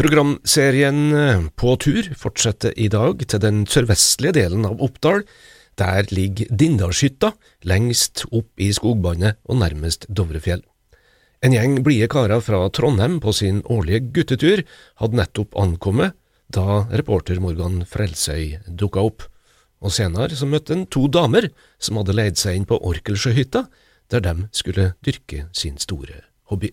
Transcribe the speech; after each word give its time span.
Programserien 0.00 1.12
eh, 1.12 1.42
På 1.60 1.74
tur 1.76 2.06
fortsetter 2.16 2.72
i 2.80 2.86
dag 2.88 3.20
til 3.28 3.40
den 3.42 3.66
sørvestlige 3.68 4.32
delen 4.38 4.64
av 4.64 4.80
Oppdal. 4.80 5.26
Der 5.76 6.08
ligger 6.08 6.48
Dindalshytta, 6.48 7.34
lengst 7.68 8.22
opp 8.30 8.48
i 8.56 8.70
skogbåndet 8.72 9.36
og 9.44 9.60
nærmest 9.60 10.08
Dovrefjell. 10.08 10.64
En 11.44 11.52
gjeng 11.52 11.76
blide 11.84 12.08
karer 12.08 12.40
fra 12.40 12.62
Trondheim 12.72 13.20
på 13.20 13.36
sin 13.36 13.60
årlige 13.68 14.06
guttetur 14.16 14.64
hadde 15.02 15.20
nettopp 15.20 15.52
ankommet 15.60 16.16
da 16.48 16.86
reporter 16.96 17.36
Morgan 17.44 17.82
Frelsøy 17.84 18.56
dukka 18.66 19.04
opp, 19.04 19.28
og 19.84 19.92
senere 19.92 20.32
så 20.32 20.48
møtte 20.48 20.78
en 20.78 20.88
to 20.88 21.10
damer 21.12 21.52
som 21.76 22.00
hadde 22.00 22.16
leid 22.16 22.40
seg 22.40 22.56
inn 22.56 22.68
på 22.68 22.80
Orkelsjøhytta, 22.80 23.66
der 24.08 24.24
de 24.24 24.38
skulle 24.48 24.94
dyrke 25.04 25.50
sin 25.52 25.76
store 25.76 26.22
hobby. 26.48 26.72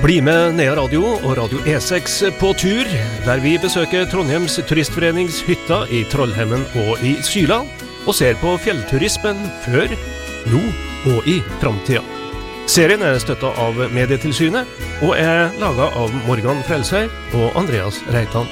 Bli 0.00 0.14
med 0.24 0.54
Nea 0.56 0.72
Radio 0.72 1.02
og 1.12 1.34
Radio 1.36 1.58
E6 1.68 2.30
på 2.40 2.54
tur, 2.56 2.88
der 3.26 3.42
vi 3.44 3.58
besøker 3.60 4.06
Trondheims 4.08 4.54
Turistforenings 4.68 5.42
hytta 5.44 5.82
i 5.92 6.06
Trollhemmen 6.08 6.64
og 6.86 7.02
i 7.04 7.18
Syla, 7.20 7.58
og 8.08 8.16
ser 8.16 8.38
på 8.40 8.54
fjellturismen 8.64 9.42
før, 9.66 9.92
nå 10.48 10.62
og 11.12 11.28
i 11.28 11.36
framtida. 11.60 12.00
Serien 12.64 13.04
er 13.04 13.20
støtta 13.20 13.52
av 13.60 13.76
Medietilsynet 13.92 14.80
og 15.04 15.12
er 15.20 15.52
laga 15.60 15.92
av 15.92 16.16
Morgan 16.24 16.64
Frelsøy 16.64 17.04
og 17.36 17.60
Andreas 17.60 18.00
Reitan. 18.08 18.48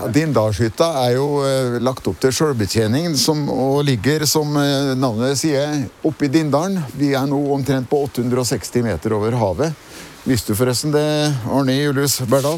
Ja, 0.00 0.06
Dindalshytta 0.08 0.86
er 1.02 1.10
jo 1.18 1.24
eh, 1.44 1.74
lagt 1.84 2.06
opp 2.08 2.16
til 2.22 2.32
sjølbetjening 2.32 3.12
og 3.52 3.82
ligger, 3.84 4.22
som 4.24 4.54
eh, 4.56 4.94
navnet 4.96 5.36
sier, 5.36 5.82
oppe 6.08 6.24
i 6.24 6.30
Dindalen. 6.32 6.78
Vi 6.96 7.10
er 7.12 7.26
nå 7.28 7.36
omtrent 7.52 7.90
på 7.90 7.98
860 8.06 8.86
meter 8.86 9.12
over 9.12 9.36
havet. 9.36 9.76
Visste 10.24 10.54
du 10.54 10.56
forresten 10.56 10.94
det, 10.94 11.04
Arne 11.52 11.76
Julius 11.76 12.16
Berdal? 12.32 12.56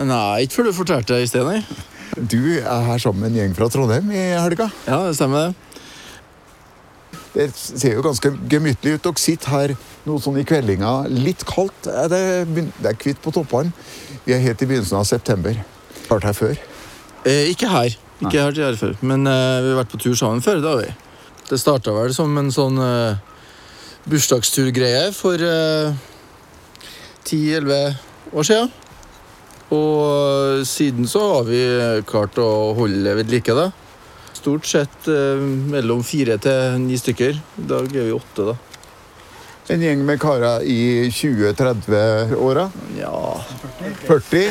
Nei, 0.00 0.46
ikke 0.46 0.62
før 0.62 0.70
du 0.70 0.72
fortalte 0.78 1.12
det 1.12 1.26
i 1.26 1.28
sted, 1.28 1.44
nei. 1.44 1.60
Du 2.16 2.40
er 2.56 2.88
her 2.88 3.04
sammen 3.04 3.26
med 3.26 3.34
en 3.34 3.38
gjeng 3.42 3.60
fra 3.60 3.68
Trondheim 3.76 4.08
i 4.16 4.24
helga. 4.38 4.70
Ja, 4.88 5.02
det 5.04 5.20
stemmer 5.20 5.50
det. 5.50 5.54
Det 7.36 7.50
ser 7.52 7.98
jo 7.98 8.08
ganske 8.08 8.32
gemyttlig 8.48 8.96
ut. 8.96 9.04
Dere 9.04 9.20
sitter 9.20 9.52
her 9.58 9.78
noe 10.08 10.24
sånn 10.24 10.40
i 10.40 10.48
kveldinga. 10.48 11.02
Litt 11.12 11.44
kaldt. 11.44 11.92
Er 11.92 12.08
det, 12.08 12.26
det 12.80 12.94
er 12.94 13.00
hvitt 13.02 13.20
på 13.20 13.36
toppene. 13.36 13.76
Vi 14.24 14.32
er 14.32 14.40
helt 14.40 14.62
i 14.64 14.68
begynnelsen 14.70 15.04
av 15.04 15.04
september. 15.04 15.66
Vært 16.08 16.28
her 16.28 16.36
før. 16.38 16.60
Eh, 17.26 17.50
ikke 17.52 17.70
her. 17.70 17.96
Ikke 18.22 18.40
her 18.40 18.54
til 18.56 18.64
her 18.64 18.78
før. 18.80 18.96
Men 19.02 19.26
eh, 19.26 19.60
vi 19.64 19.72
har 19.72 19.80
vært 19.82 19.92
på 19.92 20.00
tur 20.02 20.16
sammen 20.18 20.44
før, 20.44 20.62
det 20.62 20.72
har 20.72 20.82
vi. 20.84 20.92
Det 21.46 21.60
starta 21.62 21.94
vel 21.94 22.14
som 22.16 22.32
en 22.40 22.50
sånn 22.54 22.80
eh, 22.82 23.20
bursdagsturgreie 24.10 25.10
for 25.14 25.42
ti-elleve 27.26 27.96
år 28.32 28.46
siden. 28.46 28.72
Og 29.74 30.60
eh, 30.60 30.64
siden 30.68 31.08
så 31.10 31.24
har 31.32 31.48
vi 31.48 31.60
klart 32.06 32.38
å 32.38 32.72
holde 32.78 33.02
det 33.02 33.16
ved 33.18 33.32
like, 33.32 33.56
da. 33.56 33.70
Stort 34.36 34.68
sett 34.68 35.08
eh, 35.10 35.42
mellom 35.72 36.04
fire 36.06 36.38
til 36.42 36.78
ni 36.84 36.98
stykker. 37.00 37.40
I 37.62 37.66
dag 37.72 37.90
er 37.90 38.06
vi 38.06 38.14
åtte, 38.14 38.52
da. 38.52 38.56
En 39.68 39.82
gjeng 39.82 40.04
med 40.06 40.20
karer 40.22 40.62
i 40.62 41.08
20-30-åra. 41.10 42.68
Ja 43.00 43.44
40. 44.06 44.36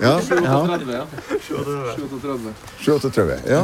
ja. 0.00 0.20
Ja. 0.42 1.06
37. 2.82 3.38
Ja. 3.46 3.62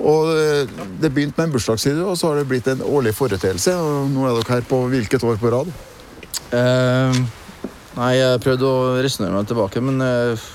Og 0.00 0.30
eh, 0.32 0.68
Det 1.00 1.10
begynte 1.12 1.36
med 1.36 1.48
en 1.48 1.52
bursdagsside, 1.52 2.04
og 2.04 2.16
så 2.18 2.30
har 2.30 2.40
det 2.40 2.48
blitt 2.48 2.68
en 2.70 2.82
årlig 2.86 3.14
foreteelse. 3.18 3.74
og 3.74 4.10
Nå 4.14 4.24
er 4.28 4.38
dere 4.38 4.54
her 4.54 4.64
på 4.70 4.80
hvilket 4.92 5.26
år 5.26 5.36
på 5.40 5.52
rad? 5.52 5.68
Uh, 6.50 7.14
nei, 7.98 8.12
jeg 8.16 8.40
prøvde 8.42 8.66
å 8.66 8.96
resonnere 9.02 9.36
meg 9.36 9.46
tilbake, 9.50 9.82
men 9.84 10.02
uh, 10.02 10.48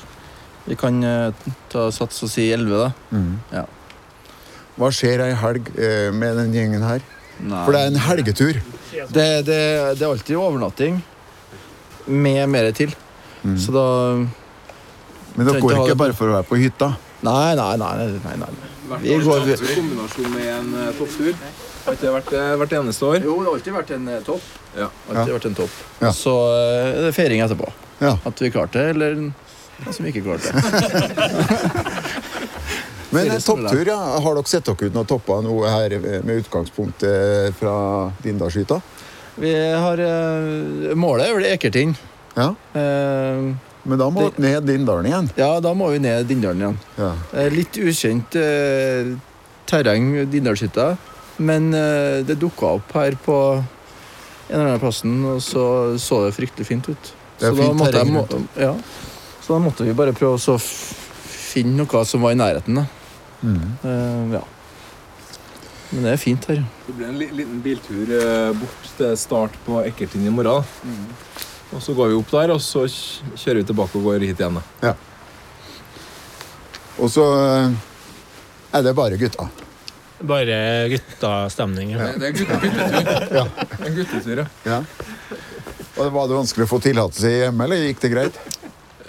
vi 0.65 0.75
kan 0.79 0.97
uh, 1.03 1.47
ta 1.71 1.87
sats 1.93 2.23
og 2.25 2.31
si 2.31 2.49
11, 2.51 2.73
da. 2.79 2.89
Ja. 3.53 3.65
Hva 4.75 4.91
skjer 4.91 5.23
ei 5.23 5.33
helg 5.39 5.69
eh, 5.79 6.09
med 6.11 6.35
den 6.41 6.55
gjengen 6.55 6.83
her? 6.83 7.03
Nei. 7.39 7.61
For 7.63 7.75
det 7.75 7.81
er 7.81 7.91
en 7.91 8.01
helgetur. 8.05 8.61
det, 8.91 9.27
det, 9.47 9.59
det 9.99 10.03
er 10.03 10.09
alltid 10.09 10.35
overnatting 10.39 11.01
med 12.05 12.49
mer 12.51 12.71
til. 12.75 12.93
Så 13.61 13.71
da 13.75 13.85
Men 15.35 15.47
dere 15.47 15.61
går 15.61 15.77
ikke 15.83 15.99
bare 15.99 16.15
for 16.17 16.31
å 16.31 16.37
være 16.39 16.47
på 16.49 16.59
hytta. 16.59 16.95
Nei, 17.25 17.55
nei, 17.57 17.71
nei. 17.81 17.93
nei, 18.23 18.35
nei. 18.41 18.49
Vi 19.01 19.15
går 19.23 19.47
I 19.49 19.55
kombinasjon 19.57 20.29
med 20.33 20.49
en 20.51 20.67
eh, 20.81 20.91
topptur. 20.97 21.31
Har 21.85 21.95
ikke 21.95 22.05
det 22.05 22.13
vært 22.15 22.35
eh, 22.37 22.51
hvert 22.61 22.75
eneste 22.79 23.07
år? 23.07 23.17
Jo, 23.23 23.37
det 23.39 23.47
har 23.47 23.57
alltid 23.59 23.77
vært 23.79 23.95
en 23.95 24.11
topp. 24.27 24.51
Ja. 24.75 24.89
Alltid 25.09 25.33
vært 25.37 25.49
en 25.49 25.57
topp. 25.61 25.79
Ja. 26.03 26.11
Så 26.15 26.35
det 26.51 27.09
er 27.09 27.15
feiring 27.15 27.45
etterpå. 27.45 27.71
Ja. 28.03 28.17
At 28.27 28.43
vi 28.43 28.51
klarte 28.53 28.81
det, 28.81 28.95
eller 28.95 29.91
som 29.95 30.07
ikke 30.09 30.23
klarte 30.25 30.51
det. 30.51 32.01
Men 33.15 33.31
en 33.35 33.41
topptur, 33.41 33.85
ja. 33.89 33.97
Har 34.25 34.35
dere 34.37 34.51
sett 34.51 34.67
dere 34.69 34.89
ut 34.89 34.95
noen 34.95 35.07
topper 35.09 35.41
noe 35.45 35.69
her 35.71 35.95
eh, 35.97 36.19
med 36.25 36.43
utgangspunkt 36.43 37.03
eh, 37.07 37.49
fra 37.57 37.75
Dindalshytta? 38.23 38.81
Vi 39.41 39.51
har 39.85 39.99
eh, 39.99 40.93
Målet 40.95 41.27
er 41.31 41.35
vel 41.39 41.47
Ekertind. 41.49 41.97
Ja. 42.35 42.49
Eh, 42.75 43.49
Men 43.85 43.99
da 44.01 44.07
må 44.09 44.27
dere 44.29 44.41
ned 44.45 44.65
Dindalen 44.69 45.09
igjen. 45.09 45.29
ja, 45.37 45.49
da 45.61 45.73
må 45.77 45.89
vi 45.93 45.99
ned 46.03 46.25
Dindalen 46.29 46.61
igjen. 46.63 46.77
Ja. 46.99 47.11
Eh, 47.35 47.49
Litt 47.53 47.77
ukjent 47.77 48.35
eh, 48.39 49.11
terreng, 49.69 50.11
Dindalshytta. 50.31 50.93
Men 51.37 51.73
eh, 51.75 52.21
det 52.25 52.37
dukka 52.39 52.77
opp 52.79 52.93
her 52.95 53.17
på 53.25 53.37
en 53.59 54.53
eller 54.55 54.69
annen 54.75 54.79
plassen, 54.83 55.17
og 55.25 55.41
så 55.43 55.65
så 55.99 56.21
det 56.25 56.35
fryktelig 56.37 56.67
fint 56.69 56.87
ut. 56.91 57.13
Det 57.39 57.49
er 57.49 57.51
så, 57.51 57.57
da 57.57 57.65
fint 57.65 58.13
måtte 58.15 58.37
jeg, 58.39 58.61
ja. 58.61 58.73
så 59.43 59.55
da 59.57 59.59
måtte 59.63 59.83
vi 59.87 59.95
bare 59.97 60.13
prøve 60.15 60.37
å 60.53 60.57
finne 60.61 61.81
noe 61.81 62.03
som 62.07 62.23
var 62.23 62.35
i 62.35 62.39
nærheten. 62.39 62.77
Da. 62.79 62.85
Mm. 63.45 63.71
Eh, 63.85 64.35
ja. 64.39 64.43
Men 65.91 66.07
det 66.07 66.13
er 66.15 66.19
fint 66.19 66.45
her. 66.49 66.63
Det 66.87 66.93
blir 66.97 67.07
en 67.11 67.19
liten 67.21 67.59
biltur 67.63 68.09
eh, 68.17 68.51
bort 68.57 68.87
til 68.97 69.13
start 69.21 69.57
på 69.67 69.81
Ekkertind 69.85 70.25
i 70.27 70.33
morgen. 70.33 70.65
Og 71.75 71.83
så 71.83 71.93
går 71.97 72.09
vi 72.11 72.17
opp 72.17 72.31
der, 72.33 72.53
og 72.55 72.61
så 72.63 72.85
kjører 72.89 73.61
vi 73.61 73.67
tilbake 73.69 73.99
og 73.99 74.07
går 74.09 74.25
hit 74.25 74.41
igjen. 74.41 74.57
Ja. 74.83 74.95
Og 76.99 77.11
så 77.11 77.25
eh, 77.43 77.77
er 78.75 78.85
det 78.85 78.95
bare 78.97 79.19
gutta. 79.21 79.47
Bare 80.25 80.57
guttastemning. 80.89 81.93
Ja. 81.93 82.09
Det 82.17 82.31
er 82.31 82.37
guttetur. 82.39 83.49
En 83.85 83.97
guttetur, 83.97 84.41
ja. 84.41 84.47
Ja. 84.65 84.81
Og 85.95 86.11
Var 86.11 86.27
det 86.27 86.37
vanskelig 86.41 86.65
å 86.65 86.71
få 86.71 86.79
tillatelse 86.83 87.29
hjemme, 87.31 87.67
eller 87.67 87.85
gikk 87.85 88.01
det 88.03 88.11
greit? 88.11 88.39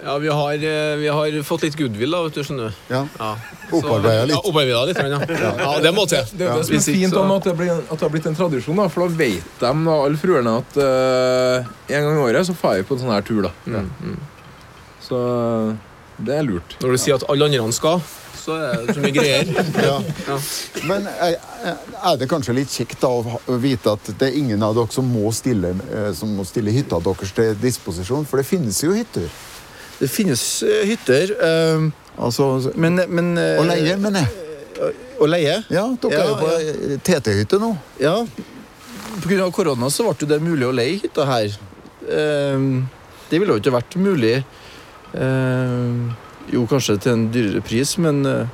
Ja, 0.03 0.13
vi 0.21 0.29
har, 0.31 0.61
vi 1.01 1.07
har 1.09 1.39
fått 1.43 1.65
litt 1.65 1.75
goodwill, 1.79 2.13
da, 2.13 2.21
vet 2.27 2.37
du. 2.37 2.43
skjønner 2.45 2.69
du. 2.69 2.83
Ja. 2.93 3.01
Ja. 3.17 3.31
Opparbeidet 3.71 4.27
litt. 4.29 4.35
Ja, 4.35 4.41
opparbeida 4.43 4.83
litt, 4.89 5.01
men 5.01 5.11
ja. 5.11 5.19
ja. 5.63 5.71
Det 5.83 5.91
må 5.95 6.05
til. 6.09 6.23
Det 6.33 6.47
er 6.47 6.53
det 6.61 6.67
som 6.69 6.77
er 6.79 6.85
fint 6.87 7.13
så- 7.13 7.23
om 7.23 7.31
at 7.35 7.49
det, 7.49 7.55
blir, 7.59 7.73
at 7.75 7.91
det 7.95 8.05
har 8.05 8.13
blitt 8.13 8.29
en 8.29 8.37
tradisjon, 8.37 8.79
da, 8.79 8.87
for 8.93 9.07
da 9.07 9.17
vet 9.23 9.49
de, 9.59 9.73
da, 9.89 9.97
alle 9.97 10.21
fruerne, 10.21 10.57
at 10.61 10.79
uh, 10.79 11.73
en 11.91 12.07
gang 12.07 12.15
i 12.15 12.23
året 12.29 12.47
så 12.47 12.55
drar 12.57 12.79
vi 12.79 12.87
på 12.87 12.95
en 12.97 13.03
sånn 13.03 13.13
her 13.15 13.27
tur. 13.27 13.41
da. 13.49 13.51
Mm, 13.67 13.89
mm. 14.03 14.17
Så 15.07 15.19
det 16.17 16.39
er 16.39 16.47
lurt. 16.47 16.77
Når 16.81 16.95
du 16.95 17.01
sier 17.01 17.19
at 17.19 17.27
alle 17.29 17.45
andre 17.51 17.75
skal, 17.75 18.01
så 18.47 18.55
er 18.63 18.85
det 18.87 18.95
så 18.95 19.03
mye 19.03 19.15
greier. 19.15 19.49
Ja. 19.87 19.97
Ja. 20.27 20.37
Men 20.87 21.07
er, 21.11 21.35
er 21.67 22.17
det 22.19 22.29
kanskje 22.31 22.55
litt 22.57 22.71
kjekt 22.73 23.01
da 23.03 23.09
å 23.11 23.57
vite 23.61 23.93
at 23.97 24.07
det 24.19 24.29
er 24.31 24.39
ingen 24.39 24.63
av 24.63 24.75
dere 24.77 24.91
som 24.95 25.07
må 25.11 25.31
stille, 25.35 25.73
eh, 25.91 26.09
som 26.15 26.31
må 26.37 26.45
stille 26.47 26.71
hytta 26.75 26.99
deres 27.03 27.33
til 27.35 27.55
disposisjon? 27.61 28.25
For 28.27 28.39
det 28.41 28.47
finnes 28.47 28.79
jo 28.83 28.95
hytter. 28.95 29.27
Det 29.99 30.09
finnes 30.11 30.43
eh, 30.63 30.83
hytter, 30.93 31.33
eh, 31.43 31.87
Altså, 32.17 32.71
men, 32.75 32.99
men 33.13 33.33
eh, 33.37 33.59
Å 33.61 33.65
leie, 33.67 33.95
mener 34.01 34.25
jeg. 34.25 34.91
Å 35.17 35.29
leie? 35.29 35.55
Ja, 35.73 35.85
dere 36.01 36.21
er 36.21 36.29
jo 36.29 36.37
på 36.41 36.51
ja. 36.53 36.99
TT-hytte 37.05 37.59
nå. 37.61 37.71
Ja. 38.01 38.19
Pga. 39.23 39.49
korona 39.53 39.89
så 39.93 40.11
ble 40.11 40.29
det 40.29 40.39
mulig 40.43 40.67
å 40.67 40.75
leie 40.75 40.99
hytta 41.01 41.25
her. 41.29 41.57
Eh, 42.07 42.67
det 43.29 43.41
ville 43.41 43.53
jo 43.53 43.61
ikke 43.61 43.75
vært 43.75 43.97
mulig 43.99 44.35
eh, 44.37 45.95
Jo, 46.53 46.63
kanskje 46.69 46.95
til 47.03 47.15
en 47.15 47.25
dyrere 47.33 47.63
pris, 47.65 47.97
men 48.01 48.21
eh, 48.29 48.53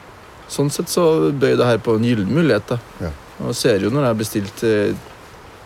sånn 0.51 0.71
sett 0.74 0.92
så 0.92 1.30
bøy 1.31 1.54
det 1.59 1.68
her 1.68 1.81
på 1.83 1.98
en 1.98 2.07
gyllen 2.07 2.31
mulighet. 2.33 2.75
da. 2.75 3.07
Ja. 3.07 3.12
Og 3.44 3.56
ser 3.57 3.83
jo 3.83 3.92
når 3.94 4.09
jeg 4.09 4.21
bestilte 4.21 4.71
eh, 4.83 5.09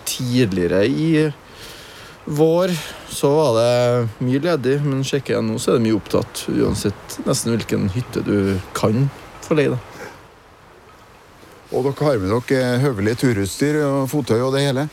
tidligere 0.08 0.86
i 0.88 1.10
vår, 2.28 2.72
så 3.10 3.30
var 3.36 3.54
det 3.56 4.08
mye 4.20 4.40
ledig, 4.44 4.82
men 4.84 5.04
sjekker 5.08 5.38
jeg 5.38 5.46
nå, 5.48 5.56
så 5.60 5.72
er 5.72 5.78
det 5.78 5.86
mye 5.86 5.96
opptatt. 5.96 6.44
Uansett 6.52 7.20
nesten 7.24 7.54
hvilken 7.56 7.88
hytte 7.96 8.24
du 8.26 8.58
kan 8.76 9.08
få 9.46 9.56
leie. 9.56 9.72
da. 9.72 9.80
Og 11.72 11.88
dere 11.88 12.08
har 12.08 12.20
med 12.20 12.34
dere 12.50 12.80
høvelig 12.84 13.18
turutstyr 13.24 13.80
og 13.86 14.10
fottøy 14.12 14.42
og 14.42 14.52
det 14.56 14.66
hele. 14.66 14.88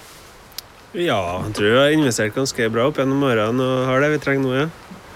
Ja, 0.94 1.18
jeg 1.42 1.56
tror 1.58 1.68
jeg 1.72 1.80
har 1.80 1.96
investert 1.96 2.36
ganske 2.36 2.68
bra 2.70 2.86
opp 2.86 3.00
gjennom 3.02 3.26
årene 3.26 3.66
og 3.66 3.88
har 3.90 4.04
det 4.04 4.12
vi 4.12 4.22
trenger 4.22 4.44
nå, 4.46 4.54
ja. 4.54 4.68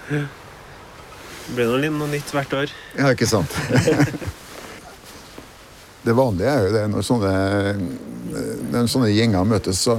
Det 0.09 1.55
blir 1.55 1.71
noe, 1.71 1.91
noe 2.01 2.11
nytt 2.11 2.33
hvert 2.35 2.51
år. 2.53 2.73
Ja, 2.99 3.13
ikke 3.15 3.29
sant? 3.31 3.55
det 6.05 6.15
vanlige 6.19 6.51
er 6.51 6.67
jo 6.67 6.73
det 6.75 6.83
når 6.91 7.07
sånne, 7.07 7.31
når 8.75 8.91
sånne 8.91 9.13
gjenger 9.15 9.47
møtes, 9.47 9.79
så 9.87 9.95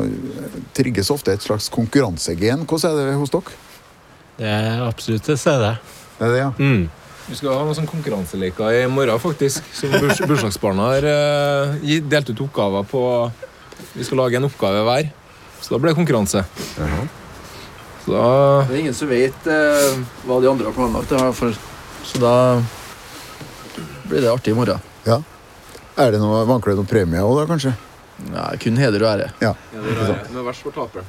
trigges 0.77 1.11
ofte 1.13 1.35
et 1.35 1.45
slags 1.45 1.69
konkurransegen. 1.73 2.65
Hvordan 2.69 2.97
er 2.99 3.11
det 3.11 3.19
hos 3.21 3.33
dere? 3.35 3.59
Det 4.41 4.49
er 4.49 4.83
absolutt 4.87 5.27
til 5.29 5.39
stede. 5.39 5.75
Det 6.19 6.27
er 6.27 6.33
det, 6.35 6.41
ja. 6.41 6.51
Mm. 6.59 6.89
Vi 7.31 7.39
skal 7.39 7.53
ha 7.55 7.63
noen 7.63 7.77
sånne 7.77 7.91
konkurranseleker 7.93 8.75
i 8.75 8.85
morgen, 8.91 9.21
faktisk. 9.23 9.67
Som 9.77 9.93
burs 9.95 10.19
bursdagsbarna 10.27 10.89
har 10.91 11.07
uh, 11.07 11.99
delt 12.11 12.33
ut 12.33 12.45
oppgaver 12.47 12.87
på 12.91 13.03
Vi 13.95 14.05
skal 14.05 14.19
lage 14.21 14.41
en 14.41 14.49
oppgave 14.49 14.83
hver. 14.89 15.11
Så 15.61 15.75
da 15.75 15.79
blir 15.79 15.93
det 15.93 16.01
konkurranse. 16.01 16.45
Så 18.01 18.15
da 18.15 18.25
Det 18.67 18.75
er 18.75 18.81
ingen 18.81 18.97
som 18.97 19.11
vet 19.13 19.47
uh, 19.47 20.01
hva 20.27 20.41
de 20.41 20.51
andre 20.51 20.71
har 20.71 20.77
planlagt. 20.77 21.13
for... 21.37 21.55
Så 22.05 22.19
da 22.19 22.35
blir 24.09 24.25
det 24.25 24.33
artig 24.33 24.55
i 24.55 24.59
morgen. 24.59 24.81
ja. 25.07 25.21
Er 26.01 26.15
det 26.15 26.21
noe, 26.23 26.47
Vanker 26.49 26.73
det 26.73 26.79
noen 26.79 26.89
premie 26.89 27.21
òg, 27.21 27.35
da, 27.37 27.47
kanskje? 27.51 27.75
Nei, 28.31 28.57
kun 28.63 28.77
heder 28.77 29.03
og 29.07 29.11
ære. 29.15 29.31
Ja. 29.41 29.55
det 29.73 29.79
er 29.81 30.33
med 30.35 30.45
vers 30.45 30.61
for 30.63 30.71
taperen. 30.77 31.07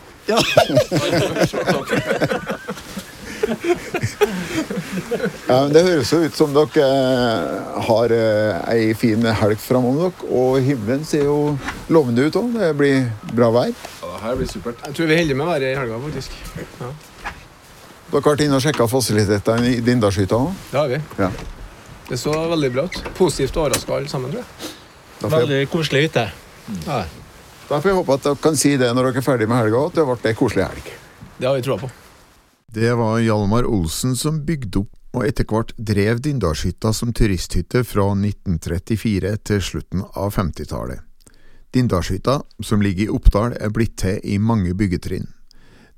ja 5.47 5.57
men 5.63 5.73
det 5.75 5.83
høres 5.85 6.11
jo 6.13 6.19
ut 6.25 6.35
som 6.37 6.53
dere 6.55 6.85
eh, 6.85 7.79
har 7.87 8.13
eh, 8.15 8.59
ei 8.73 8.91
fin 8.97 9.23
helg 9.41 9.59
framover 9.61 10.09
dere. 10.09 10.29
Og 10.41 10.59
himmelen 10.65 11.03
ser 11.07 11.25
jo 11.27 11.37
lovende 11.91 12.27
ut 12.29 12.37
òg. 12.39 12.51
Det 12.57 12.71
blir 12.79 13.07
bra 13.35 13.49
vær. 13.55 13.71
Ja, 13.73 14.11
det 14.11 14.21
her 14.25 14.39
blir 14.41 14.51
supert. 14.51 14.83
Jeg 14.87 14.97
tror 14.97 15.09
vi 15.11 15.15
er 15.17 15.21
heldige 15.23 15.39
med 15.41 15.49
været 15.51 15.71
i 15.71 15.77
helga, 15.79 15.99
faktisk. 16.05 16.37
Dere 16.51 18.19
har 18.19 18.27
vært 18.27 18.45
inne 18.45 18.59
og 18.59 18.63
sjekka 18.65 18.87
fasilitetene 18.91 19.73
i 19.75 19.81
Dindalshytta 19.85 20.39
òg? 20.39 20.53
Det 20.71 20.79
har 20.81 20.91
vi. 20.91 21.01
Ja. 21.19 21.31
Det 22.11 22.19
så 22.19 22.33
veldig 22.51 22.71
bra 22.75 22.83
ut. 22.89 23.01
Positivt 23.17 23.57
overraska 23.57 23.95
alle 23.99 24.11
sammen, 24.11 24.31
tror. 24.35 24.45
Jeg- 25.21 25.31
Veldig 25.31 25.59
koselig 25.69 26.07
hytte. 26.07 26.25
Ja, 26.85 27.03
da 27.69 27.79
får 27.79 27.91
jeg 27.91 27.97
håpe 28.01 28.15
at 28.17 28.25
dere 28.27 28.41
kan 28.43 28.57
si 28.59 28.75
det 28.79 28.89
når 28.93 29.09
dere 29.09 29.21
er 29.21 29.25
ferdig 29.25 29.49
med 29.49 29.61
helga, 29.63 29.85
at 29.87 29.99
det 29.99 30.07
ble 30.07 30.31
ei 30.31 30.37
koselig 30.37 30.65
helg. 30.67 30.89
det 31.37 31.47
har 31.47 31.55
vi 31.55 31.65
troa 31.65 31.81
på. 31.81 31.91
Det 32.71 32.93
var 32.95 33.19
Hjalmar 33.19 33.67
Olsen 33.67 34.15
som 34.15 34.43
bygde 34.47 34.85
opp 34.85 34.97
og 35.11 35.25
etter 35.27 35.43
hvert 35.47 35.73
drev 35.75 36.21
Dindalshytta 36.23 36.93
som 36.95 37.11
turisthytte 37.11 37.83
fra 37.83 38.05
1934 38.15 39.33
til 39.43 39.63
slutten 39.63 40.05
av 40.15 40.31
50-tallet. 40.37 41.01
Dindalshytta, 41.71 42.41
som 42.63 42.81
ligger 42.83 43.05
i 43.05 43.11
Oppdal, 43.11 43.55
er 43.59 43.71
blitt 43.75 43.97
til 43.99 44.19
i 44.23 44.37
mange 44.39 44.73
byggetrinn. 44.75 45.27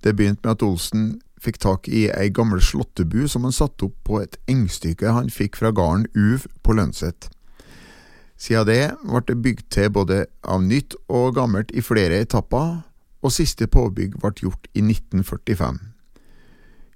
Det 0.03 0.15
begynte 0.17 0.45
med 0.45 0.57
at 0.57 0.65
Olsen 0.65 1.05
fikk 1.43 1.59
tak 1.61 1.87
i 1.89 2.07
ei 2.13 2.29
gammel 2.33 2.61
slåttebu 2.61 3.27
som 3.29 3.45
han 3.47 3.55
satte 3.55 3.87
opp 3.89 3.97
på 4.07 4.19
et 4.21 4.37
engstykke 4.49 5.13
han 5.13 5.31
fikk 5.33 5.57
fra 5.59 5.73
gården 5.75 6.07
Uv 6.13 6.45
på 6.63 6.75
Lønset. 6.77 7.29
Siden 8.43 8.67
det 8.67 8.81
ble 9.07 9.21
det 9.27 9.39
bygd 9.39 9.67
til 9.71 9.91
både 9.95 10.25
av 10.43 10.63
nytt 10.63 10.97
og 11.07 11.37
gammelt 11.37 11.69
i 11.71 11.83
flere 11.85 12.19
etapper, 12.25 12.81
og 13.23 13.31
siste 13.31 13.69
påbygg 13.71 14.17
ble 14.19 14.33
gjort 14.41 14.67
i 14.75 14.81
1945. 14.83 15.77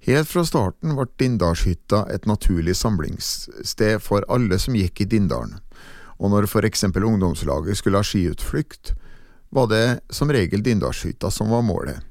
Helt 0.08 0.28
fra 0.28 0.44
starten 0.44 0.92
ble 0.96 1.06
Dindalshytta 1.20 2.02
et 2.12 2.28
naturlig 2.28 2.76
samlingssted 2.76 4.02
for 4.04 4.26
alle 4.28 4.58
som 4.60 4.76
gikk 4.76 5.00
i 5.00 5.08
Dindalen, 5.08 5.56
og 6.20 6.34
når 6.34 6.50
for 6.52 6.68
eksempel 6.68 7.06
ungdomslaget 7.08 7.80
skulle 7.80 8.02
ha 8.02 8.04
skiutflukt, 8.04 8.92
var 9.48 9.70
det 9.72 10.00
som 10.12 10.28
regel 10.28 10.60
Dindalshytta 10.62 11.32
som 11.32 11.48
var 11.54 11.64
målet. 11.64 12.04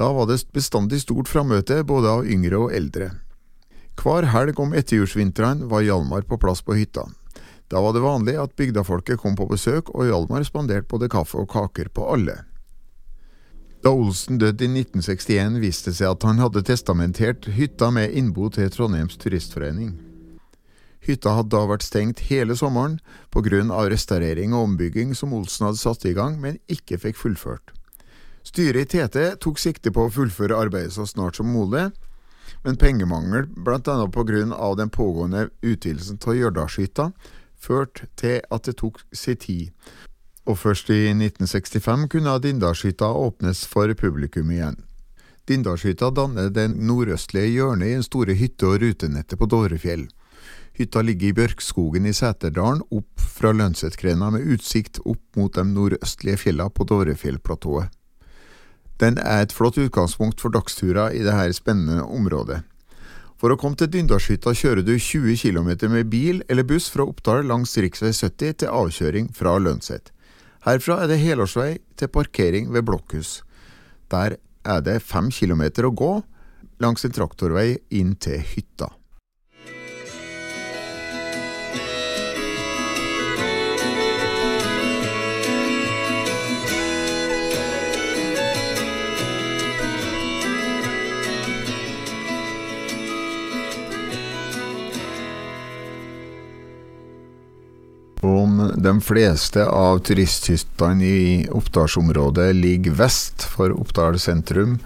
Da 0.00 0.08
var 0.16 0.30
det 0.30 0.40
bestandig 0.56 1.02
stort 1.04 1.28
frammøte 1.28 1.82
både 1.84 2.08
av 2.08 2.24
yngre 2.24 2.64
og 2.64 2.72
eldre. 2.72 3.12
Hver 4.00 4.28
helg 4.32 4.58
om 4.60 4.72
etterjulsvintrene 4.76 5.68
var 5.68 5.84
Hjalmar 5.84 6.24
på 6.28 6.40
plass 6.40 6.64
på 6.64 6.76
hytta. 6.76 7.04
Da 7.68 7.80
var 7.82 7.92
det 7.92 8.04
vanlig 8.04 8.36
at 8.38 8.54
bygdafolket 8.56 9.18
kom 9.18 9.34
på 9.36 9.48
besøk, 9.50 9.90
og 9.94 10.06
Hjalmar 10.06 10.44
spanderte 10.46 10.86
både 10.90 11.08
kaffe 11.10 11.40
og 11.40 11.50
kaker 11.50 11.90
på 11.90 12.06
alle. 12.14 12.44
Da 13.82 13.92
Olsen 13.94 14.38
døde 14.38 14.64
i 14.64 14.70
1961, 14.70 15.60
viste 15.62 15.90
det 15.90 15.98
seg 16.00 16.14
at 16.14 16.26
han 16.26 16.40
hadde 16.42 16.64
testamentert 16.66 17.46
hytta 17.58 17.90
med 17.94 18.14
innbo 18.18 18.48
til 18.54 18.70
Trondheims 18.72 19.18
turistforening. 19.22 19.96
Hytta 21.06 21.36
hadde 21.36 21.52
da 21.54 21.66
vært 21.70 21.86
stengt 21.86 22.24
hele 22.30 22.56
sommeren 22.58 22.96
på 23.30 23.42
grunn 23.46 23.70
av 23.70 23.90
restaurering 23.92 24.54
og 24.56 24.72
ombygging 24.72 25.14
som 25.14 25.34
Olsen 25.36 25.68
hadde 25.68 25.82
satt 25.82 26.06
i 26.08 26.14
gang, 26.16 26.40
men 26.42 26.58
ikke 26.66 26.98
fikk 27.02 27.20
fullført. 27.20 27.70
Styret 28.46 28.94
i 28.94 29.06
TT 29.06 29.38
tok 29.42 29.58
sikte 29.58 29.92
på 29.94 30.06
å 30.06 30.12
fullføre 30.14 30.58
arbeidet 30.58 30.94
så 30.94 31.06
snart 31.06 31.38
som 31.38 31.50
mulig, 31.50 31.88
men 32.62 32.78
pengemangel, 32.78 33.46
blant 33.54 33.88
annet 33.90 34.14
på 34.14 34.22
grunn 34.26 34.54
av 34.54 34.76
den 34.78 34.90
pågående 34.90 35.48
utvidelsen 35.62 36.18
av 36.26 36.38
Hjørdalshytta, 36.38 37.10
førte 37.66 38.06
til 38.16 38.40
at 38.50 38.68
det 38.68 38.78
tok 38.80 39.02
sin 39.12 39.36
tid, 39.42 39.70
og 40.46 40.58
først 40.58 40.90
i 40.94 41.08
1965 41.10 42.06
kunne 42.12 42.36
Dindalshytta 42.42 43.08
åpnes 43.10 43.64
for 43.66 43.92
publikum 43.98 44.50
igjen. 44.54 44.78
Dindalshytta 45.46 46.10
danner 46.10 46.50
det 46.50 46.68
nordøstlige 46.74 47.52
hjørnet 47.54 47.86
i 47.86 47.96
den 47.98 48.06
store 48.06 48.34
hytte- 48.34 48.66
og 48.66 48.80
rutenettet 48.82 49.38
på 49.38 49.46
Dovrefjell. 49.46 50.06
Hytta 50.76 51.02
ligger 51.02 51.28
i 51.28 51.36
Bjørkskogen 51.38 52.06
i 52.06 52.12
Seterdalen, 52.12 52.82
opp 52.90 53.22
fra 53.38 53.52
Lønsetgrenda 53.54 54.30
med 54.34 54.46
utsikt 54.54 55.00
opp 55.04 55.38
mot 55.38 55.54
de 55.54 55.64
nordøstlige 55.64 56.42
fjellene 56.42 56.74
på 56.74 56.84
Dovrefjellplatået. 56.84 57.88
Den 59.00 59.18
er 59.18 59.44
et 59.44 59.52
flott 59.52 59.78
utgangspunkt 59.78 60.40
for 60.40 60.52
dagsturer 60.52 61.12
i 61.12 61.22
dette 61.24 61.52
spennende 61.56 62.02
området. 62.04 62.62
For 63.36 63.52
å 63.52 63.58
komme 63.60 63.76
til 63.76 63.90
Dyndalshytta 63.92 64.54
kjører 64.56 64.84
du 64.84 64.94
20 64.96 65.36
km 65.42 65.70
med 65.92 66.08
bil 66.12 66.40
eller 66.48 66.64
buss 66.64 66.88
fra 66.92 67.04
Oppdal 67.04 67.44
langs 67.44 67.76
rv. 67.76 67.90
70 67.92 68.62
til 68.62 68.72
avkjøring 68.72 69.28
fra 69.36 69.58
Lønset. 69.60 70.08
Herfra 70.64 71.02
er 71.04 71.12
det 71.12 71.20
helårsvei 71.20 71.76
til 72.00 72.10
parkering 72.10 72.72
ved 72.72 72.86
Blokkhus. 72.88 73.42
Der 74.10 74.38
er 74.64 74.80
det 74.80 75.02
5 75.04 75.28
km 75.36 75.68
å 75.84 75.92
gå 75.92 76.12
langs 76.82 77.04
en 77.04 77.12
traktorvei 77.12 77.76
inn 77.94 78.16
til 78.16 78.40
hytta. 78.40 78.88
De 98.86 99.00
fleste 99.02 99.64
av 99.66 99.98
turisthyttene 100.06 101.04
i 101.04 101.46
Oppdalsområdet 101.50 102.52
ligger 102.54 102.94
vest 103.00 103.42
for 103.42 103.72
Oppdal 103.74 104.18
sentrum, 104.22 104.76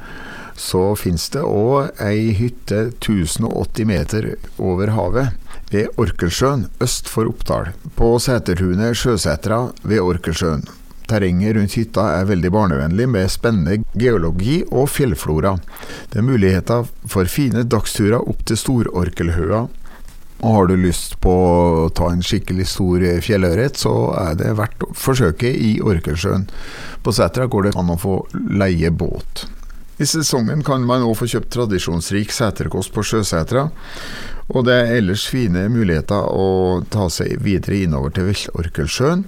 så 0.57 0.95
finnes 0.97 1.27
det 1.35 1.43
òg 1.45 2.01
ei 2.01 2.31
hytte 2.39 2.87
1080 2.95 3.89
meter 3.91 4.29
over 4.57 4.95
havet, 4.97 5.37
ved 5.71 6.01
Orkelsjøen 6.01 6.65
øst 6.83 7.13
for 7.13 7.29
Oppdal, 7.29 7.75
på 7.97 8.15
Seterhunet 8.25 8.97
Sjøsetra 8.97 9.67
ved 9.83 10.01
Orkelsjøen. 10.01 10.65
Terrenget 11.11 11.57
rundt 11.59 11.77
hytta 11.77 12.07
er 12.17 12.29
veldig 12.31 12.53
barnevennlig, 12.55 13.09
med 13.11 13.29
spennende 13.33 13.83
geologi 13.99 14.63
og 14.71 14.89
fjellflora. 14.95 15.59
Det 16.09 16.23
er 16.23 16.27
muligheter 16.27 16.89
for 17.05 17.29
fine 17.29 17.67
dagsturer 17.69 18.23
opp 18.23 18.47
til 18.49 18.61
Stororkelhøa 18.65 19.67
og 20.41 20.55
har 20.55 20.69
du 20.71 20.77
lyst 20.81 21.19
på 21.21 21.31
å 21.31 21.89
ta 21.93 22.09
en 22.13 22.25
skikkelig 22.25 22.67
stor 22.73 23.05
fjellørret, 23.25 23.77
så 23.81 23.93
er 24.17 24.39
det 24.41 24.55
verdt 24.57 24.87
forsøket 24.97 25.53
i 25.53 25.73
Orkelsjøen. 25.85 26.47
På 27.05 27.13
Sætra 27.13 27.49
går 27.51 27.69
det 27.69 27.77
an 27.81 27.93
å 27.93 27.99
få 28.01 28.23
leie 28.33 28.91
båt. 28.91 29.45
I 30.01 30.09
sesongen 30.09 30.63
kan 30.65 30.87
man 30.89 31.05
òg 31.05 31.19
få 31.19 31.29
kjøpt 31.29 31.53
tradisjonsrik 31.53 32.33
seterkost 32.33 32.95
på 32.95 33.05
Sjøsetra, 33.05 33.67
og 34.51 34.65
det 34.67 34.79
er 34.81 34.95
ellers 34.97 35.27
fine 35.29 35.67
muligheter 35.71 36.25
å 36.33 36.81
ta 36.91 37.11
seg 37.13 37.37
videre 37.45 37.83
innover 37.85 38.17
til 38.17 38.33
Orkelsjøen. 38.57 39.27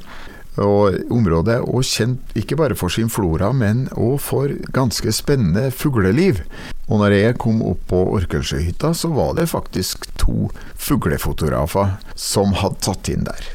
Og 0.60 1.12
Området 1.12 1.58
er 1.58 1.68
også 1.68 2.02
kjent 2.02 2.32
ikke 2.36 2.58
bare 2.60 2.76
for 2.76 2.92
sin 2.92 3.12
flora, 3.12 3.52
men 3.56 3.86
òg 3.92 4.16
for 4.20 4.52
ganske 4.72 5.12
spennende 5.12 5.68
fugleliv. 5.76 6.42
Og 6.90 6.98
når 6.98 7.14
jeg 7.14 7.38
kom 7.40 7.60
opp 7.64 7.84
på 7.92 8.00
Orkelsjøhytta, 8.16 8.90
så 8.94 9.10
var 9.14 9.36
det 9.38 9.50
faktisk 9.50 10.08
to 10.18 10.48
fuglefotografer 10.74 11.96
som 12.18 12.56
hadde 12.58 12.82
tatt 12.82 13.10
inn 13.12 13.26
der. 13.28 13.52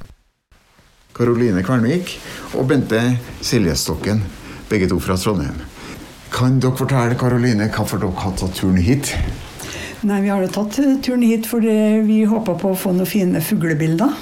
Karoline 1.18 1.64
Kvernvik 1.66 2.14
og 2.56 2.70
Bente 2.70 3.02
Siljestokken, 3.42 4.22
begge 4.70 4.88
to 4.92 5.00
fra 5.04 5.18
Trondheim. 5.20 5.60
Kan 6.32 6.60
dere 6.62 6.78
fortelle 6.78 7.18
Karoline, 7.20 7.70
hvorfor 7.74 8.00
dere 8.02 8.24
har 8.24 8.36
tatt 8.38 8.56
turen 8.60 8.80
hit? 8.84 9.16
Nei, 10.06 10.22
Vi 10.22 10.30
har 10.30 10.44
jo 10.44 10.50
tatt 10.54 10.78
turen 11.04 11.24
hit 11.26 11.48
fordi 11.50 12.04
vi 12.06 12.22
håpa 12.30 12.54
på 12.60 12.72
å 12.72 12.78
få 12.78 12.94
noen 12.94 13.10
fine 13.10 13.42
fuglebilder. 13.42 14.14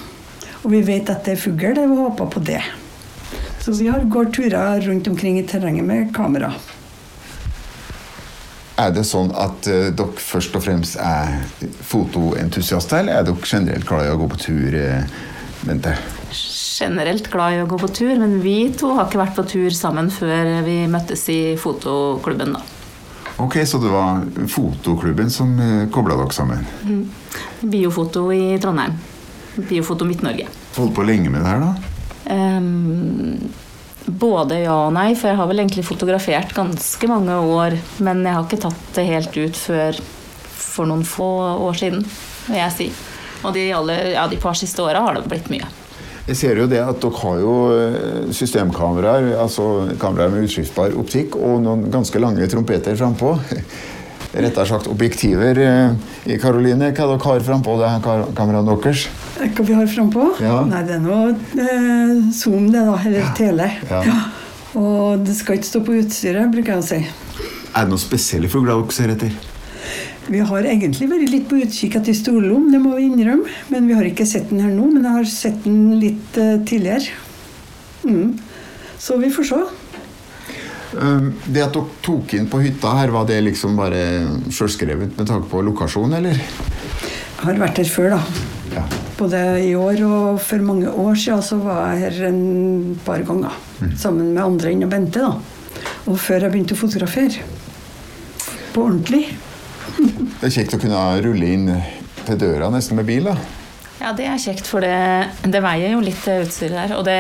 Og 0.63 0.71
vi 0.71 0.81
vet 0.81 1.11
at 1.11 1.27
det 1.27 1.35
er 1.35 1.41
fugl, 1.41 1.77
og 1.77 1.97
håper 1.99 2.31
på 2.31 2.41
det. 2.47 2.61
Så 3.61 3.75
vi 3.75 3.89
har 3.89 4.05
går 4.09 4.31
turer 4.33 4.81
rundt 4.81 5.07
omkring 5.07 5.37
i 5.39 5.45
terrenget 5.45 5.85
med 5.85 6.13
kamera. 6.15 6.53
Er 8.75 8.91
det 8.91 9.05
sånn 9.07 9.31
at 9.39 9.69
uh, 9.71 9.87
dere 9.95 10.19
først 10.19 10.55
og 10.57 10.65
fremst 10.65 10.97
er 10.99 11.37
fotoentusiaster, 11.87 13.03
eller 13.03 13.21
er 13.21 13.29
dere 13.29 13.47
generelt 13.47 13.87
glad 13.87 14.09
i 14.09 14.11
å 14.11 14.19
gå 14.19 14.27
på 14.33 14.41
tur? 14.49 14.75
eh, 14.75 15.07
Bente? 15.65 15.95
generelt 16.75 17.29
glad 17.31 17.55
i 17.55 17.61
å 17.63 17.67
gå 17.69 17.77
på 17.79 17.87
tur, 17.95 18.15
men 18.19 18.39
vi 18.43 18.57
to 18.75 18.91
har 18.97 19.07
ikke 19.07 19.21
vært 19.21 19.37
på 19.37 19.45
tur 19.47 19.75
sammen 19.75 20.09
før 20.11 20.49
vi 20.65 20.81
møttes 20.91 21.23
i 21.31 21.39
fotoklubben. 21.59 22.55
da. 22.57 22.63
Ok, 23.43 23.57
så 23.67 23.79
det 23.83 23.91
var 23.91 24.23
fotoklubben 24.51 25.31
som 25.31 25.55
eh, 25.59 25.87
kobla 25.91 26.17
dere 26.19 26.35
sammen. 26.35 26.63
Biofoto 27.61 28.27
i 28.35 28.57
Trondheim. 28.63 28.95
Biofoto 29.55 30.07
Midt-Norge. 30.07 30.47
Holdt 30.75 30.95
på 30.95 31.07
lenge 31.07 31.31
med 31.31 31.43
det 31.43 31.51
her, 31.51 31.63
da? 31.63 31.91
Ehm, 32.35 33.51
både 34.05 34.61
ja 34.63 34.75
og 34.87 34.93
nei, 34.95 35.09
for 35.17 35.31
jeg 35.31 35.39
har 35.39 35.49
vel 35.49 35.63
egentlig 35.63 35.85
fotografert 35.87 36.53
ganske 36.55 37.09
mange 37.09 37.35
år, 37.35 37.77
men 38.05 38.21
jeg 38.25 38.37
har 38.37 38.45
ikke 38.45 38.61
tatt 38.67 38.91
det 38.97 39.07
helt 39.09 39.37
ut 39.37 39.59
før 39.59 40.03
for 40.55 40.89
noen 40.89 41.05
få 41.07 41.29
år 41.65 41.79
siden, 41.79 42.05
vil 42.49 42.59
jeg 42.59 42.75
si. 42.75 42.91
Og 43.45 43.53
de, 43.55 43.65
aller, 43.77 44.13
ja, 44.15 44.27
de 44.29 44.39
par 44.41 44.57
siste 44.57 44.83
åra 44.83 45.03
har 45.05 45.17
det 45.17 45.27
blitt 45.29 45.49
mye. 45.53 45.67
Jeg 46.25 46.39
ser 46.39 46.57
jo 46.57 46.65
det 46.65 46.79
at 46.81 46.97
dere 47.03 47.19
har 47.21 47.41
jo 47.43 47.55
eh, 47.75 48.21
systemkameraer, 48.33 49.35
altså 49.37 49.91
kameraer 50.01 50.31
med 50.33 50.47
utskiftbar 50.47 50.95
optikk, 50.97 51.37
og 51.37 51.59
noen 51.61 51.85
ganske 51.93 52.21
lange 52.21 52.47
trompeter 52.49 52.97
frampå. 52.97 53.35
Rettere 54.35 54.65
sagt 54.67 54.87
objektiver. 54.91 55.57
eh, 55.63 56.31
I 56.33 56.37
Karoline, 56.41 56.89
hva 56.91 57.05
dere 57.07 57.23
har 57.23 57.39
frampå 57.45 57.77
det 57.79 57.89
her 57.89 58.01
ka- 58.03 58.33
kameraet 58.35 58.83
deres? 58.83 59.05
Hva 59.55 59.63
vi 59.65 59.73
har 59.77 59.87
frampå? 59.87 60.25
Ja. 60.43 60.57
Nei, 60.67 60.81
det 60.83 60.97
er 60.97 61.03
noe 61.03 61.29
eh, 61.31 62.31
Zoom, 62.35 62.69
det, 62.73 62.81
da. 62.83 62.97
Eller 63.05 63.29
tele. 63.37 63.69
Ja. 63.89 64.01
Og 64.75 65.23
det 65.23 65.35
skal 65.37 65.55
ikke 65.59 65.69
stå 65.71 65.81
på 65.87 65.95
utstyret, 66.01 66.51
bruker 66.51 66.75
jeg 66.75 66.83
å 66.83 66.87
si. 66.89 66.99
Er 67.75 67.85
det 67.85 67.91
noen 67.93 68.01
spesielle 68.01 68.49
fugler 68.51 68.75
dere 68.81 68.91
ser 68.97 69.13
etter? 69.15 69.31
Vi 70.27 70.39
har 70.41 70.65
egentlig 70.65 71.07
vært 71.11 71.29
litt 71.29 71.47
på 71.47 71.59
utkikk 71.61 71.95
etter 71.99 72.15
storlom, 72.17 72.71
det 72.73 72.79
må 72.81 72.95
vi 72.97 73.05
innrømme. 73.11 73.45
Men 73.69 73.87
vi 73.87 73.93
har 73.93 74.03
ikke 74.09 74.25
sett 74.27 74.49
den 74.49 74.63
her 74.65 74.71
nå, 74.73 74.87
men 74.91 75.03
jeg 75.05 75.15
har 75.19 75.31
sett 75.31 75.63
den 75.63 75.99
litt 76.01 76.37
eh, 76.41 76.57
tidligere. 76.65 77.13
Mm. 78.03 78.33
Så 78.99 79.15
vi 79.21 79.29
får 79.31 79.47
se. 79.51 79.59
Um, 80.95 81.33
Det 81.45 81.63
at 81.63 81.73
dere 81.75 81.97
tok 82.05 82.33
inn 82.37 82.47
på 82.51 82.61
hytta 82.63 82.93
her, 82.99 83.11
var 83.13 83.25
det 83.27 83.41
liksom 83.43 83.75
bare 83.77 84.01
sjølskrevet 84.53 85.17
med 85.17 85.27
tanke 85.27 85.49
på 85.51 85.63
lokasjon, 85.65 86.13
eller? 86.19 86.39
Jeg 86.39 87.43
har 87.43 87.59
vært 87.59 87.81
her 87.81 87.89
før, 87.91 88.15
da. 88.15 88.21
Ja. 88.75 88.83
Både 89.19 89.41
i 89.63 89.73
år 89.77 90.01
og 90.07 90.39
for 90.43 90.63
mange 90.65 90.89
år 90.91 91.17
siden 91.19 91.43
så 91.45 91.59
var 91.61 91.93
jeg 91.93 92.07
her 92.15 92.29
en 92.29 92.95
par 93.05 93.23
ganger. 93.27 93.53
Sammen 93.99 94.33
med 94.33 94.43
andre 94.43 94.71
enn 94.71 94.87
Bente. 94.89 95.19
da. 95.19 95.35
Og 96.07 96.17
før 96.21 96.45
jeg 96.47 96.53
begynte 96.53 96.75
å 96.75 96.79
fotografere. 96.79 97.43
På 98.73 98.87
ordentlig. 98.87 99.25
Det 100.39 100.49
er 100.49 100.55
kjekt 100.57 100.75
å 100.75 100.81
kunne 100.81 101.03
rulle 101.23 101.51
inn 101.55 101.69
til 102.25 102.39
døra 102.41 102.71
nesten 102.73 102.97
med 102.99 103.07
bil, 103.07 103.29
da. 103.31 103.35
Ja, 104.01 104.11
det 104.13 104.25
er 104.27 104.41
kjekt, 104.41 104.67
for 104.67 104.83
det, 104.83 104.95
det 105.47 105.61
veier 105.63 105.93
jo 105.95 106.01
litt 106.03 106.19
det 106.27 106.41
utstyret 106.43 106.75
der. 106.75 106.95
Og 106.97 107.05
det 107.07 107.19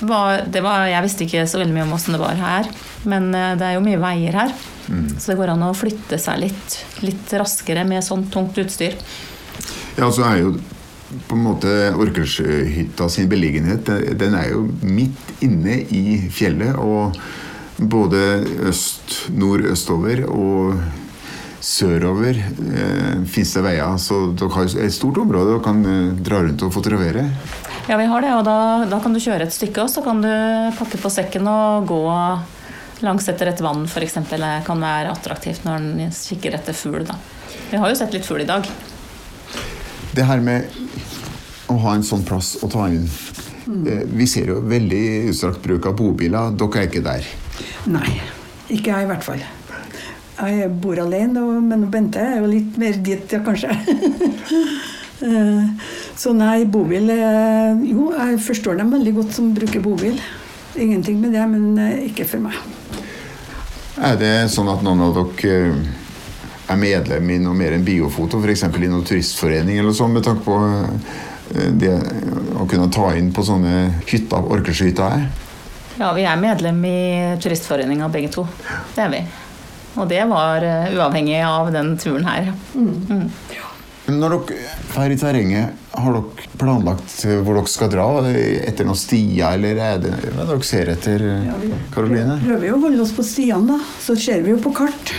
var, 0.00 0.44
det 0.52 0.62
var 0.64 0.86
Jeg 0.90 1.04
visste 1.06 1.26
ikke 1.26 1.46
så 1.48 1.60
veldig 1.60 1.74
mye 1.76 1.86
om 1.86 1.94
åssen 1.96 2.16
det 2.16 2.22
var 2.22 2.40
her, 2.40 2.70
men 3.08 3.30
eh, 3.34 3.54
det 3.58 3.68
er 3.68 3.76
jo 3.78 3.84
mye 3.86 4.00
veier 4.02 4.40
her. 4.44 4.56
Så 5.18 5.32
det 5.32 5.38
går 5.40 5.50
an 5.50 5.64
å 5.66 5.74
flytte 5.74 6.18
seg 6.22 6.44
litt, 6.44 6.76
litt 7.02 7.32
raskere 7.34 7.82
med 7.88 8.04
sånt 8.06 8.28
tungt 8.30 8.58
utstyr. 8.62 8.94
Ja, 9.96 10.10
så 10.12 10.22
er 10.28 10.42
jo 10.44 10.52
på 11.26 11.36
en 11.36 11.42
måte 11.46 11.72
Orkershytta 11.96 13.08
sin 13.10 13.28
beliggenhet 13.30 13.88
den 14.18 14.36
er 14.38 14.52
jo 14.52 14.66
midt 14.82 15.42
inne 15.42 15.80
i 15.94 16.20
fjellet. 16.30 16.78
Og 16.78 17.16
både 17.76 18.44
øst, 18.70 19.26
nordøstover 19.36 20.24
og 20.28 20.78
sørover 21.60 22.38
eh, 22.40 23.22
fins 23.30 23.54
det 23.56 23.62
veier. 23.66 23.96
Så 24.02 24.32
dere 24.36 24.52
har 24.56 24.76
et 24.86 24.94
stort 24.94 25.20
område 25.22 25.56
og 25.56 25.64
kan 25.64 25.80
eh, 25.84 26.18
dra 26.26 26.42
rundt 26.44 26.64
og 26.66 26.74
fotografere. 26.74 27.28
Ja, 27.86 27.98
vi 28.00 28.08
har 28.10 28.24
det, 28.24 28.32
og 28.34 28.44
da, 28.48 28.58
da 28.90 28.98
kan 29.02 29.14
du 29.14 29.22
kjøre 29.22 29.46
et 29.46 29.54
stykke, 29.54 29.84
og 29.84 29.92
så 29.92 30.02
kan 30.02 30.20
du 30.24 30.30
pakke 30.78 30.98
på 30.98 31.12
sekken 31.12 31.46
og 31.46 31.86
gå 31.86 32.02
langs 33.04 33.28
etter 33.28 33.50
et 33.50 33.62
vann, 33.62 33.84
f.eks. 33.86 34.18
Det 34.30 34.52
kan 34.66 34.82
være 34.82 35.12
attraktivt 35.12 35.66
når 35.66 35.84
en 35.84 36.14
kikker 36.16 36.56
etter 36.58 36.76
fugl. 36.76 37.04
da. 37.06 37.18
Vi 37.70 37.78
har 37.78 37.92
jo 37.92 37.98
sett 37.98 38.14
litt 38.16 38.26
fugl 38.26 38.42
i 38.42 38.48
dag. 38.48 38.66
Det 40.16 40.24
her 40.24 40.42
med 40.42 40.70
å 41.70 41.76
ha 41.82 41.96
en 41.96 42.06
sånn 42.06 42.24
plass 42.26 42.54
å 42.62 42.68
ta 42.70 42.86
inn 42.88 43.02
eh, 43.04 44.04
Vi 44.06 44.26
ser 44.30 44.52
jo 44.52 44.60
veldig 44.64 45.02
utstrakt 45.32 45.62
bruk 45.64 45.88
av 45.90 45.96
bobiler. 45.98 46.54
Dere 46.56 46.82
er 46.82 46.90
ikke 46.90 47.04
der. 47.04 47.30
Nei. 47.90 48.08
Ikke 48.66 48.90
jeg, 48.90 49.06
i 49.06 49.10
hvert 49.10 49.26
fall. 49.26 49.42
Jeg 50.36 50.68
bor 50.82 50.98
alene, 51.00 51.40
og- 51.40 51.62
men 51.64 51.86
Bente 51.90 52.20
er 52.20 52.40
jo 52.40 52.46
litt 52.50 52.76
mer 52.78 52.92
dit, 52.92 53.32
ja, 53.32 53.40
kanskje. 53.40 53.70
Eh, 55.16 55.62
Så 56.14 56.34
nei, 56.36 56.66
bobil 56.68 57.06
Jo, 57.08 58.10
jeg 58.12 58.36
forstår 58.44 58.76
dem 58.76 58.90
veldig 58.92 59.14
godt 59.16 59.30
som 59.32 59.46
bruker 59.56 59.80
bobil. 59.80 60.18
Ingenting 60.76 61.16
med 61.22 61.32
det, 61.32 61.46
men 61.48 61.78
eh, 61.80 62.02
ikke 62.10 62.26
for 62.28 62.38
meg. 62.44 62.52
Er 63.96 64.18
det 64.20 64.50
sånn 64.52 64.68
at 64.68 64.82
noen 64.84 65.00
av 65.06 65.14
dere 65.16 65.54
eh, 65.70 66.68
er 66.68 66.76
medlem 66.76 67.30
i 67.32 67.38
noe 67.40 67.56
mer 67.56 67.72
enn 67.78 67.86
biofoto, 67.86 68.42
f.eks. 68.44 68.66
i 68.68 68.90
noen 68.92 69.06
turistforening 69.08 69.78
eller 69.80 69.96
sånn, 69.96 70.12
med 70.18 70.26
tanke 70.28 70.44
på 70.44 70.58
det 71.80 71.94
å 72.60 72.66
kunne 72.68 72.90
ta 72.92 73.08
inn 73.16 73.32
på 73.32 73.40
sånne 73.46 74.02
hytter, 74.10 74.44
orkelskyter 74.52 75.16
er? 75.16 75.26
Ja, 75.96 76.12
vi 76.12 76.26
er 76.28 76.36
medlem 76.36 76.84
i 76.84 76.96
Turistforeninga 77.40 78.10
begge 78.12 78.28
to. 78.34 78.44
Det 78.96 79.04
er 79.06 79.12
vi. 79.14 79.20
Og 79.96 80.08
det 80.10 80.22
var 80.28 80.64
eh, 80.64 80.92
uavhengig 80.96 81.40
av 81.46 81.72
den 81.74 81.94
turen 82.00 82.26
her. 82.28 82.52
Mm. 82.74 83.30
Når 84.06 84.36
dere 84.36 85.02
er 85.02 85.12
i 85.12 85.18
terrenget, 85.18 85.86
har 85.96 86.14
dere 86.14 86.50
planlagt 86.60 87.14
hvor 87.24 87.56
dere 87.56 87.70
skal 87.72 87.90
dra? 87.90 88.04
Er 88.28 88.36
Etter 88.68 88.86
noen 88.86 89.00
stier, 89.00 89.56
eller 89.56 89.80
er 89.82 90.04
det 90.04 90.12
hva 90.28 90.44
er 90.44 90.52
dere 90.52 90.68
ser 90.68 90.92
etter, 90.92 91.24
Karoline? 91.94 92.36
Ja, 92.36 92.42
vi 92.42 92.50
Prøver 92.52 92.68
jo 92.68 92.76
å 92.76 92.84
holde 92.84 93.02
oss 93.06 93.16
på 93.16 93.24
stiene, 93.26 93.66
da. 93.72 93.80
Så 94.04 94.18
ser 94.20 94.44
vi 94.46 94.54
jo 94.54 94.60
på 94.62 94.74
kart 94.76 95.16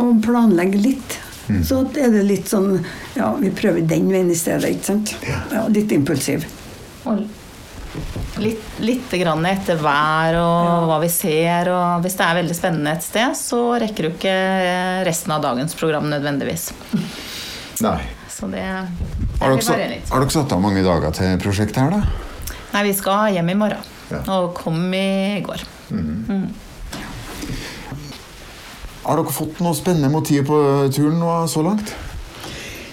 og 0.00 0.22
planlegger 0.24 0.80
litt. 0.80 1.18
Så 1.66 1.82
er 1.98 2.12
det 2.14 2.22
litt 2.24 2.48
sånn 2.48 2.78
Ja, 3.18 3.32
vi 3.36 3.50
prøver 3.52 3.82
den 3.84 4.06
veien 4.08 4.30
i 4.32 4.38
stedet, 4.38 4.70
ikke 4.72 4.88
sant? 4.94 5.12
Ja, 5.52 5.66
litt 5.68 5.92
impulsiv. 5.92 6.46
Og 7.04 7.26
litt, 8.40 8.64
litt 8.80 9.12
grann 9.20 9.44
etter 9.48 9.78
vær 9.82 10.38
og 10.40 10.88
hva 10.88 10.98
vi 11.02 11.10
ser. 11.12 11.70
Og 11.72 12.04
hvis 12.04 12.16
det 12.18 12.26
er 12.26 12.38
veldig 12.40 12.56
spennende 12.56 12.96
et 12.96 13.04
sted, 13.04 13.36
så 13.38 13.60
rekker 13.82 14.08
du 14.08 14.10
ikke 14.14 14.34
resten 15.08 15.34
av 15.34 15.44
dagens 15.44 15.76
program 15.78 16.08
nødvendigvis. 16.12 16.70
Nei. 17.84 17.98
Så 18.32 18.48
det, 18.50 18.62
Har 18.64 19.52
det 19.52 19.58
dere, 19.60 19.62
satt, 19.62 20.10
har 20.10 20.22
dere 20.24 20.34
satt 20.34 20.52
av 20.56 20.62
mange 20.62 20.82
dager 20.82 21.12
til 21.14 21.36
prosjektet 21.42 21.78
her, 21.82 21.92
da? 21.94 22.56
Nei, 22.72 22.86
vi 22.88 22.94
skal 22.96 23.34
hjem 23.36 23.52
i 23.52 23.58
morgen. 23.60 23.90
Ja. 24.12 24.22
Og 24.38 24.52
kom 24.56 24.80
i 24.96 25.40
går. 25.44 25.62
Har 29.02 29.18
dere 29.18 29.34
fått 29.34 29.60
noe 29.62 29.76
spennende 29.76 30.10
motiv 30.12 30.46
på 30.48 30.58
turen 30.94 31.20
nå 31.20 31.36
så 31.52 31.64
langt? 31.66 31.94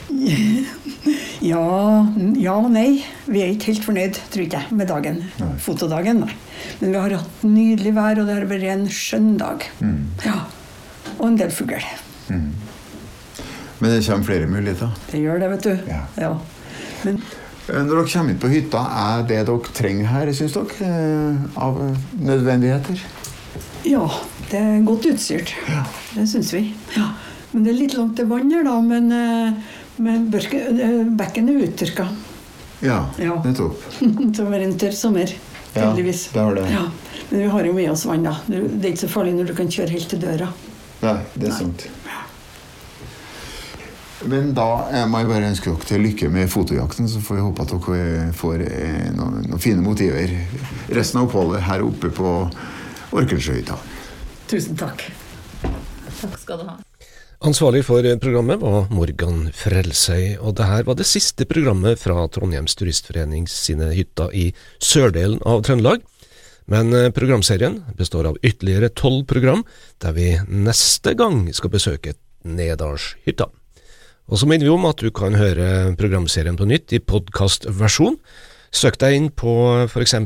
Ja, 1.41 2.05
ja 2.35 2.53
og 2.59 2.69
nei. 2.73 2.99
Vi 3.29 3.41
er 3.43 3.53
ikke 3.53 3.71
helt 3.71 3.85
fornøyd, 3.87 4.17
tror 4.33 4.43
ikke 4.45 4.59
jeg, 4.59 4.75
med 4.75 4.89
dagen. 4.91 5.21
Fotodagen, 5.63 6.19
nei. 6.25 6.33
Men 6.81 6.91
vi 6.91 6.97
har 6.99 7.15
hatt 7.21 7.43
nydelig 7.47 7.93
vær, 7.95 8.19
og 8.19 8.27
det 8.27 8.35
har 8.41 8.47
vært 8.49 8.65
en 8.73 8.87
skjønn 8.91 9.37
dag. 9.39 9.63
Ja. 10.25 10.39
Og 11.17 11.27
en 11.29 11.37
del 11.39 11.51
fugl. 11.55 11.79
Men 13.79 13.93
det 13.93 14.01
kommer 14.05 14.27
flere 14.27 14.47
muligheter. 14.51 14.91
Det 15.11 15.21
gjør 15.23 15.39
det, 15.45 15.49
vet 15.55 15.69
du. 15.69 15.93
Ja. 16.19 16.33
Men 17.05 17.21
Eh, 17.69 17.83
Når 17.85 17.99
dere 17.99 18.09
kommer 18.09 18.33
inn 18.33 18.39
på 18.41 18.49
hytta, 18.49 18.79
er 18.97 19.19
det 19.29 19.43
dere 19.45 19.73
trenger 19.77 20.07
her, 20.09 20.29
syns 20.33 20.55
dere? 20.55 20.87
eh, 20.89 21.59
Av 21.61 21.75
eh, 21.83 21.99
nødvendigheter? 22.17 22.97
ja, 23.85 24.07
det 24.49 24.57
er 24.57 24.79
godt 24.87 25.05
utstyrt. 25.05 25.51
Det 26.15 26.25
syns 26.31 26.49
vi. 26.55 26.63
Ja. 26.97 27.11
Men 27.51 27.63
det 27.67 27.75
er 27.75 27.77
litt 27.83 27.93
langt 27.93 28.15
til 28.17 28.25
vann 28.25 28.49
her, 28.51 28.63
da. 28.65 28.73
Men, 28.81 29.13
men 29.99 30.29
børke, 30.31 30.59
eh, 30.71 31.05
bekken 31.19 31.49
er 31.51 31.61
uttørka. 31.67 32.07
Ja, 32.81 33.01
Ja. 33.19 33.35
nettopp. 33.43 33.75
Så 33.99 34.07
det 34.39 34.45
var 34.49 34.59
en 34.63 34.77
tørr 34.79 34.95
sommer. 34.95 35.31
Ja, 35.75 35.81
Heldigvis. 35.91 36.29
det 36.33 36.39
har 36.41 36.55
det. 36.55 36.65
Ja. 36.71 36.85
Men 37.29 37.39
vi 37.43 37.47
har 37.53 37.65
jo 37.65 37.73
med 37.73 37.91
oss 37.91 38.05
vann, 38.09 38.23
da. 38.23 38.37
Det 38.47 38.63
det 38.81 38.85
er 38.85 38.93
ikke 38.95 39.03
så 39.05 39.09
farlig 39.13 39.35
når 39.37 39.47
du 39.51 39.53
kan 39.59 39.67
kjøre 39.67 39.89
helt 39.93 40.09
til 40.09 40.19
døra. 40.23 40.47
Nei, 41.03 41.17
det 41.35 41.47
er 41.51 41.57
sant. 41.59 41.87
Men 44.25 44.49
da 44.53 44.65
eh, 44.91 45.05
må 45.07 45.21
jeg 45.21 45.29
bare 45.29 45.47
ønske 45.47 45.71
dere 45.71 45.87
til 45.87 46.01
lykke 46.03 46.27
med 46.33 46.49
fotojakten, 46.51 47.07
så 47.07 47.21
får 47.23 47.37
vi 47.37 47.45
håpe 47.45 47.63
at 47.63 47.71
dere 47.71 48.33
får 48.35 48.65
eh, 48.65 49.05
noen, 49.15 49.45
noen 49.47 49.61
fine 49.63 49.79
motiver 49.85 50.33
resten 50.91 51.21
av 51.21 51.29
oppholdet 51.29 51.63
her 51.69 51.85
oppe 51.85 52.11
på 52.11 52.33
Orkensjøhytta. 53.15 53.77
Tusen 54.51 54.75
takk. 54.79 55.05
Takk 55.63 56.35
skal 56.41 56.57
du 56.59 56.67
ha. 56.67 56.75
Ansvarlig 57.39 57.85
for 57.87 58.03
programmet 58.19 58.59
var 58.59 58.89
Morgan 58.91 59.45
Frelsøy, 59.55 60.41
og 60.43 60.57
det 60.57 60.65
her 60.67 60.83
var 60.83 60.97
det 60.99 61.05
siste 61.07 61.45
programmet 61.47 61.95
fra 62.01 62.25
Trondheims 62.27 62.75
Turistforening 62.75 63.45
sine 63.47 63.93
hytter 63.95 64.33
i 64.35 64.49
sørdelen 64.83 65.39
av 65.47 65.63
Trøndelag. 65.63 66.03
Men 66.67 66.91
eh, 66.91 67.07
programserien 67.15 67.77
består 67.95 68.27
av 68.27 68.41
ytterligere 68.43 68.91
tolv 68.91 69.23
program, 69.31 69.63
der 70.03 70.17
vi 70.19 70.33
neste 70.51 71.15
gang 71.15 71.45
skal 71.55 71.71
besøke 71.71 72.17
Nedalshytta. 72.43 73.47
Og 74.27 74.41
så 74.41 74.49
minner 74.49 74.67
vi 74.67 74.75
om 74.75 74.91
at 74.91 74.99
du 74.99 75.07
kan 75.07 75.39
høre 75.39 75.95
programserien 75.95 76.59
på 76.59 76.67
nytt 76.67 76.91
i 76.91 76.99
podkastversjon. 76.99 78.19
Søk 78.75 78.99
deg 78.99 79.15
inn 79.15 79.31
på 79.31 79.53
f.eks. 79.87 80.17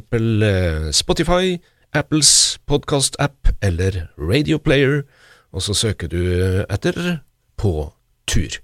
Spotify, 0.98 1.60
Apples 1.94 2.58
podkastapp 2.66 3.54
eller 3.62 4.08
Radio 4.18 4.58
Player, 4.58 5.04
og 5.54 5.62
så 5.62 5.76
søker 5.78 6.10
du 6.10 6.20
etter 6.66 7.20
På 7.58 7.94
tur. 8.28 8.58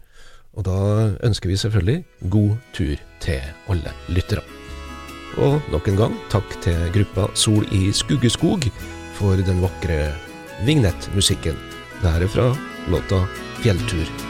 Og 0.57 0.65
da 0.65 0.77
ønsker 1.23 1.49
vi 1.49 1.57
selvfølgelig 1.61 2.03
god 2.29 2.55
tur 2.73 2.95
til 3.21 3.41
alle 3.69 3.93
lyttere. 4.09 4.41
Og 5.37 5.61
nok 5.71 5.87
en 5.87 5.99
gang 5.99 6.15
takk 6.33 6.57
til 6.65 6.89
gruppa 6.95 7.29
Sol 7.37 7.67
i 7.71 7.91
Skuggeskog 7.93 8.65
for 9.19 9.37
den 9.37 9.61
vakre 9.61 10.09
vignettmusikken. 10.65 11.55
Det 12.01 12.09
her 12.09 12.25
er 12.25 12.33
fra 12.33 12.49
låta 12.89 13.23
Fjelltur 13.61 14.28